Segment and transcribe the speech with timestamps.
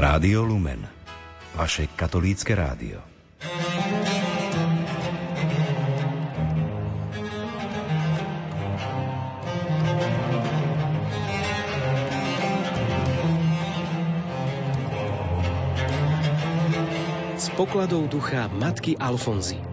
[0.00, 0.88] Rádio Lumen,
[1.54, 3.04] vaše katolícke rádio.
[17.36, 19.69] Z pokladov ducha matky Alfonzy.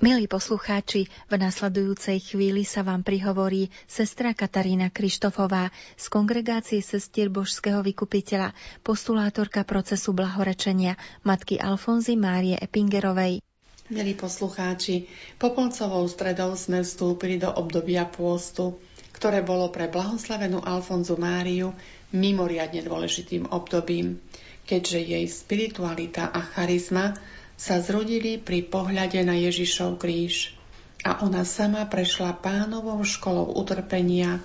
[0.00, 7.84] Milí poslucháči, v nasledujúcej chvíli sa vám prihovorí sestra Katarína Krištofová z kongregácie sestier Božského
[7.84, 13.44] vykupiteľa, postulátorka procesu blahorečenia matky Alfonzy Márie Epingerovej.
[13.92, 15.04] Milí poslucháči,
[15.36, 18.80] popolcovou stredou sme vstúpili do obdobia pôstu,
[19.12, 21.76] ktoré bolo pre blahoslavenú Alfonzu Máriu
[22.16, 24.16] mimoriadne dôležitým obdobím,
[24.64, 27.20] keďže jej spiritualita a charizma
[27.60, 30.56] sa zrodili pri pohľade na Ježišov kríž
[31.04, 34.40] a ona sama prešla pánovou školou utrpenia,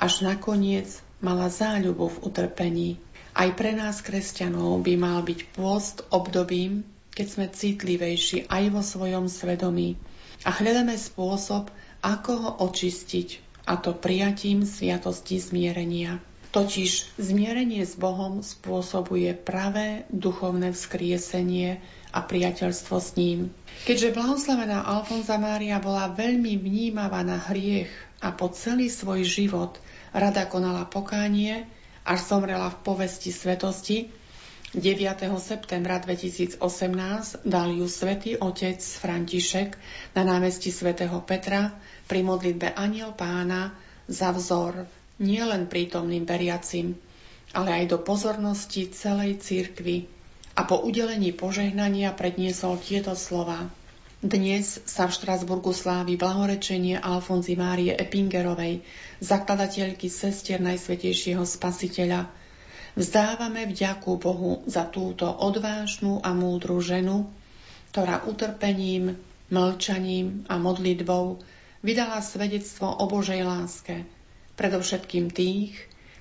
[0.00, 0.88] až nakoniec
[1.20, 2.90] mala záľubu v utrpení.
[3.36, 9.28] Aj pre nás, kresťanov, by mal byť pôst obdobím, keď sme citlivejší aj vo svojom
[9.28, 10.00] svedomí
[10.48, 11.68] a hľadáme spôsob,
[12.00, 16.16] ako ho očistiť, a to prijatím sviatosti zmierenia.
[16.52, 21.82] Totiž zmierenie s Bohom spôsobuje pravé duchovné vzkriesenie
[22.14, 23.50] a priateľstvo s ním.
[23.82, 27.90] Keďže blahoslavená Alfonza Mária bola veľmi vnímavá na hriech
[28.22, 29.82] a po celý svoj život
[30.14, 31.66] rada konala pokánie,
[32.06, 34.14] až zomrela v povesti svetosti,
[34.74, 35.30] 9.
[35.38, 36.58] septembra 2018
[37.46, 39.78] dal ju svätý otec František
[40.18, 41.70] na námestí svätého Petra
[42.10, 43.70] pri modlitbe Aniel pána
[44.10, 44.90] za vzor
[45.22, 46.98] nielen prítomným veriacim,
[47.54, 50.10] ale aj do pozornosti celej církvy
[50.54, 53.66] a po udelení požehnania predniesol tieto slova.
[54.24, 58.80] Dnes sa v Štrasburgu slávi blahorečenie Alfonzy Márie Epingerovej,
[59.20, 62.30] zakladateľky sestier Najsvetejšieho Spasiteľa.
[62.94, 67.28] Vzdávame vďaku Bohu za túto odvážnu a múdru ženu,
[67.90, 69.18] ktorá utrpením,
[69.50, 71.42] mlčaním a modlitbou
[71.84, 74.06] vydala svedectvo o Božej láske,
[74.56, 75.76] predovšetkým tých,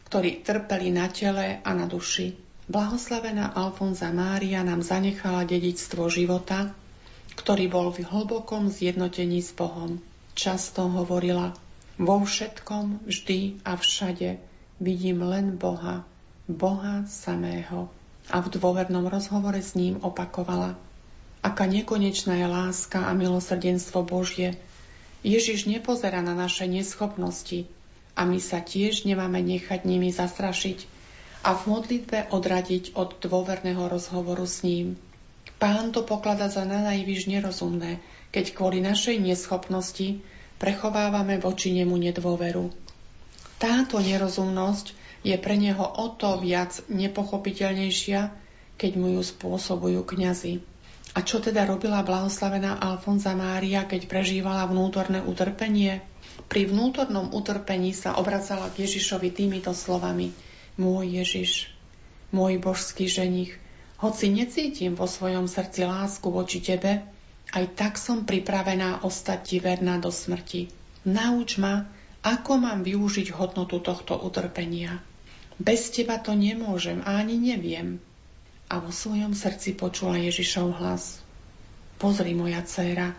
[0.10, 2.43] ktorí trpeli na tele a na duši.
[2.64, 6.72] Blahoslavená Alfonza Mária nám zanechala dedičstvo života,
[7.36, 10.00] ktorý bol v hlbokom zjednotení s Bohom.
[10.32, 11.52] Často hovorila,
[12.00, 14.40] vo všetkom, vždy a všade
[14.80, 16.08] vidím len Boha,
[16.48, 17.92] Boha samého.
[18.32, 20.80] A v dôvernom rozhovore s ním opakovala,
[21.44, 24.56] aká nekonečná je láska a milosrdenstvo Božie.
[25.20, 27.68] Ježiš nepozerá na naše neschopnosti
[28.16, 30.93] a my sa tiež nemáme nechať nimi zastrašiť,
[31.44, 34.96] a v modlitbe odradiť od dôverného rozhovoru s ním.
[35.60, 38.00] Pán to poklada za na najvyš nerozumné,
[38.32, 40.24] keď kvôli našej neschopnosti
[40.56, 42.72] prechovávame voči nemu nedôveru.
[43.60, 48.32] Táto nerozumnosť je pre neho o to viac nepochopiteľnejšia,
[48.80, 50.64] keď mu ju spôsobujú kňazi.
[51.14, 56.02] A čo teda robila blahoslavená Alfonza Mária, keď prežívala vnútorné utrpenie?
[56.48, 60.32] Pri vnútornom utrpení sa obracala k Ježišovi týmito slovami–
[60.78, 61.70] môj Ježiš,
[62.34, 63.54] môj božský ženich,
[64.02, 67.06] hoci necítim vo svojom srdci lásku voči Tebe,
[67.54, 70.74] aj tak som pripravená ostať Ti verná do smrti.
[71.06, 71.86] Nauč ma,
[72.26, 75.00] ako mám využiť hodnotu tohto utrpenia.
[75.62, 78.02] Bez Teba to nemôžem a ani neviem.
[78.68, 81.22] A vo svojom srdci počula Ježišov hlas.
[82.02, 83.14] Pozri, moja dcéra,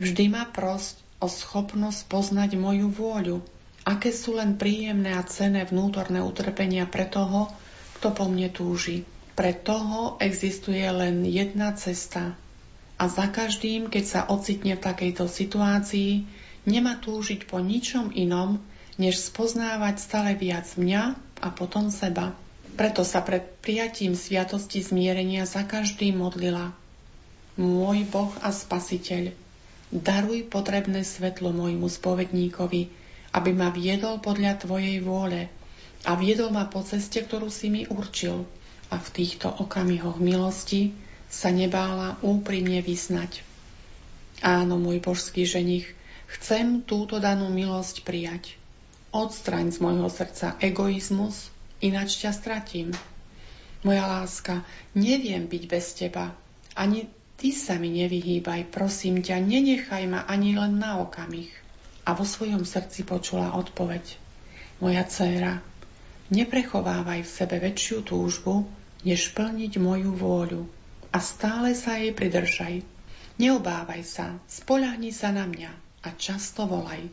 [0.00, 3.38] vždy ma prosť o schopnosť poznať moju vôľu,
[3.84, 7.52] aké sú len príjemné a cenné vnútorné utrpenia pre toho,
[8.00, 9.04] kto po mne túži.
[9.36, 12.32] Pre toho existuje len jedna cesta.
[12.96, 16.24] A za každým, keď sa ocitne v takejto situácii,
[16.64, 18.62] nemá túžiť po ničom inom,
[18.96, 22.32] než spoznávať stále viac mňa a potom seba.
[22.74, 26.74] Preto sa pred prijatím sviatosti zmierenia za každým modlila.
[27.54, 29.30] Môj Boh a Spasiteľ,
[29.94, 33.03] daruj potrebné svetlo môjmu spovedníkovi,
[33.34, 35.50] aby ma viedol podľa Tvojej vôle
[36.06, 38.46] a viedol ma po ceste, ktorú si mi určil.
[38.92, 40.94] A v týchto okamihoch milosti
[41.26, 43.42] sa nebála úprimne vyznať.
[44.44, 45.88] Áno, môj božský ženich,
[46.30, 48.54] chcem túto danú milosť prijať.
[49.10, 51.50] Odstraň z môjho srdca egoizmus,
[51.82, 52.94] ináč ťa stratím.
[53.82, 54.62] Moja láska,
[54.94, 56.36] neviem byť bez teba.
[56.76, 57.08] Ani
[57.40, 61.63] ty sa mi nevyhýbaj, prosím ťa, nenechaj ma ani len na okamih
[62.04, 64.20] a vo svojom srdci počula odpoveď.
[64.78, 65.64] Moja dcéra,
[66.28, 68.68] neprechovávaj v sebe väčšiu túžbu,
[69.04, 70.64] než plniť moju vôľu
[71.14, 72.82] a stále sa jej pridržaj.
[73.38, 75.72] Neobávaj sa, spoľahni sa na mňa
[76.02, 77.06] a často volaj.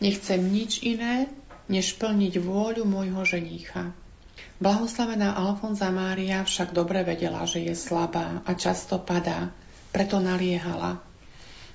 [0.00, 1.26] Nechcem nič iné,
[1.70, 3.94] než plniť vôľu môjho ženícha.
[4.60, 9.52] Blahoslavená Alfonza Mária však dobre vedela, že je slabá a často padá,
[9.94, 11.00] preto naliehala.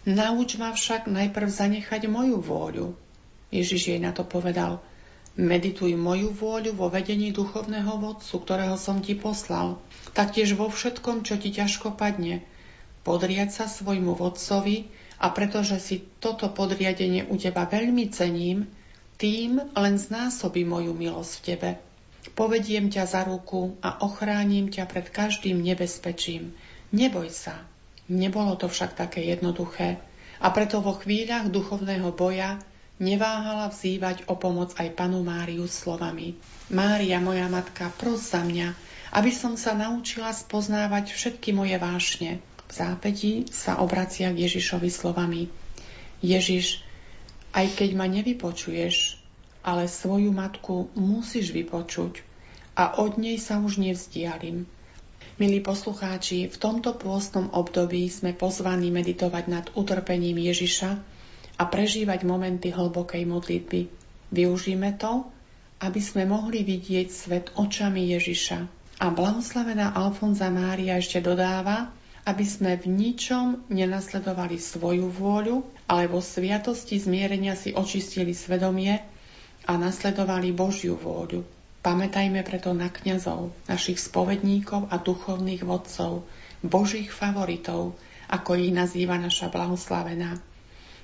[0.05, 2.93] Nauč ma však najprv zanechať moju vôľu.
[3.49, 4.85] Ježiš jej na to povedal,
[5.33, 9.81] medituj moju vôľu vo vedení duchovného vodcu, ktorého som ti poslal,
[10.13, 12.45] taktiež vo všetkom, čo ti ťažko padne.
[13.01, 18.69] Podriať sa svojmu vodcovi a pretože si toto podriadenie u teba veľmi cením,
[19.17, 21.69] tým len znásobí moju milosť v tebe.
[22.37, 26.53] Povediem ťa za ruku a ochránim ťa pred každým nebezpečím.
[26.93, 27.57] Neboj sa.
[28.05, 29.97] Nebolo to však také jednoduché
[30.37, 32.61] a preto vo chvíľach duchovného boja
[33.01, 36.37] neváhala vzývať o pomoc aj panu Máriu slovami.
[36.71, 38.71] Mária, moja matka, pros za mňa,
[39.15, 42.43] aby som sa naučila spoznávať všetky moje vášne.
[42.65, 45.47] V zápätí sa obracia k Ježišovi slovami.
[46.23, 46.81] Ježiš,
[47.53, 49.21] aj keď ma nevypočuješ,
[49.65, 52.21] ale svoju matku musíš vypočuť
[52.75, 54.67] a od nej sa už nevzdialim.
[55.35, 60.95] Milí poslucháči, v tomto pôstnom období sme pozvaní meditovať nad utrpením Ježiša
[61.59, 63.91] a prežívať momenty hlbokej modlitby.
[64.31, 65.27] Využíme to,
[65.83, 68.59] aby sme mohli vidieť svet očami Ježiša.
[69.03, 71.91] A blahoslavená Alfonza Mária ešte dodáva,
[72.23, 79.03] aby sme v ničom nenasledovali svoju vôľu, ale vo sviatosti zmierenia si očistili svedomie
[79.67, 81.43] a nasledovali Božiu vôľu.
[81.85, 86.25] Pamätajme preto na kňazov, našich spovedníkov a duchovných vodcov,
[86.65, 87.93] Božích favoritov,
[88.25, 90.41] ako ich nazýva naša blahoslavená,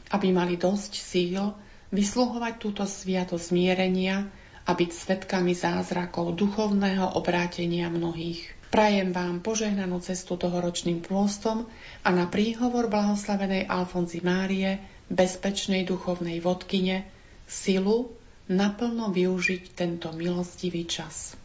[0.09, 1.53] aby mali dosť síl
[1.93, 4.25] vysluhovať túto sviato zmierenia
[4.65, 8.41] a byť svetkami zázrakov duchovného obrátenia mnohých.
[8.73, 11.69] Prajem vám požehnanú cestu tohoročným pôstom
[12.01, 14.81] a na príhovor blahoslavenej Alfonzi Márie,
[15.13, 17.05] bezpečnej duchovnej vodkyne,
[17.45, 18.17] silu,
[18.51, 21.39] naplno využiť tento milostivý čas.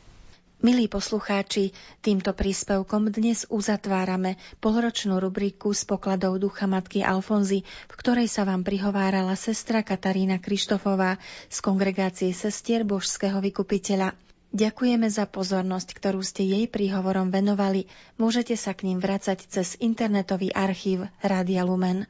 [0.56, 1.70] Milí poslucháči,
[2.00, 8.64] týmto príspevkom dnes uzatvárame polročnú rubriku z pokladov ducha matky Alfonzy, v ktorej sa vám
[8.64, 11.20] prihovárala sestra Katarína Krištofová
[11.52, 14.16] z kongregácie sestier Božského vykupiteľa.
[14.56, 17.84] Ďakujeme za pozornosť, ktorú ste jej príhovorom venovali.
[18.16, 22.08] Môžete sa k ním vracať cez internetový archív Rádia Lumen.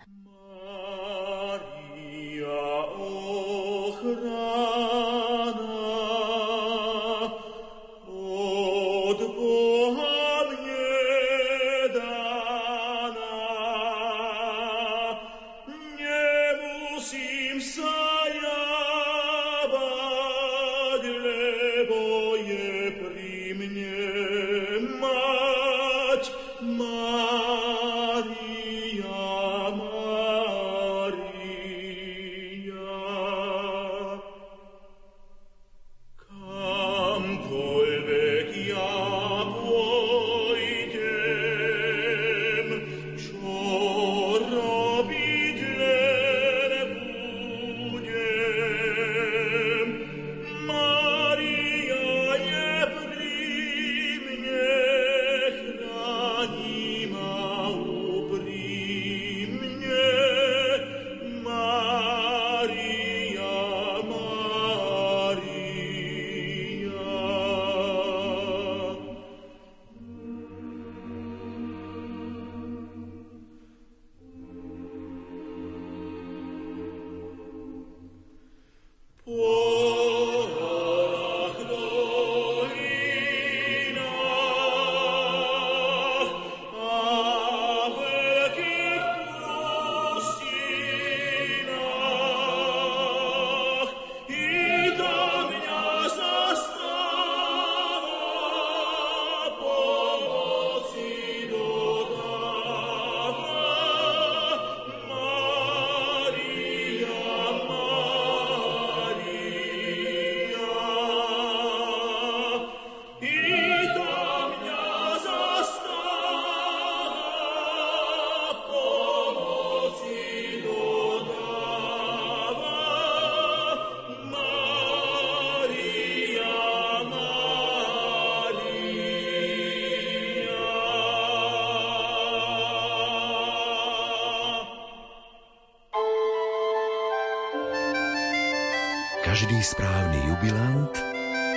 [139.26, 140.94] Každý správny jubilant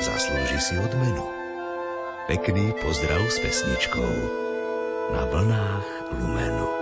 [0.01, 1.21] zaslúži si odmenu.
[2.25, 4.13] Pekný pozdrav s pesničkou
[5.13, 5.85] na vlnách
[6.17, 6.78] Lumenu.